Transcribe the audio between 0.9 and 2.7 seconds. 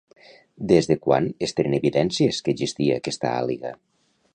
de quan es tenen evidències que